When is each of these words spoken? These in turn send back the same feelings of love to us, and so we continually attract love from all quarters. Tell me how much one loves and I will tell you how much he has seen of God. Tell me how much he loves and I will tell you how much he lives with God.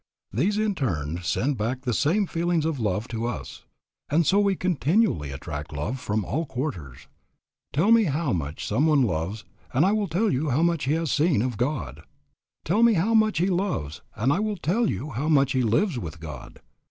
These 0.33 0.57
in 0.57 0.73
turn 0.73 1.19
send 1.21 1.59
back 1.59 1.81
the 1.81 1.93
same 1.93 2.25
feelings 2.25 2.65
of 2.65 2.79
love 2.79 3.07
to 3.09 3.27
us, 3.27 3.65
and 4.09 4.25
so 4.25 4.39
we 4.39 4.55
continually 4.55 5.29
attract 5.29 5.71
love 5.71 5.99
from 5.99 6.25
all 6.25 6.47
quarters. 6.47 7.07
Tell 7.71 7.91
me 7.91 8.05
how 8.05 8.33
much 8.33 8.67
one 8.71 9.03
loves 9.03 9.45
and 9.71 9.85
I 9.85 9.91
will 9.91 10.07
tell 10.07 10.31
you 10.31 10.49
how 10.49 10.63
much 10.63 10.85
he 10.85 10.93
has 10.93 11.11
seen 11.11 11.43
of 11.43 11.55
God. 11.55 12.01
Tell 12.65 12.81
me 12.81 12.93
how 12.93 13.13
much 13.13 13.37
he 13.37 13.45
loves 13.45 14.01
and 14.15 14.33
I 14.33 14.39
will 14.39 14.57
tell 14.57 14.89
you 14.89 15.11
how 15.11 15.29
much 15.29 15.51
he 15.51 15.61
lives 15.61 15.99
with 15.99 16.19
God. 16.19 16.61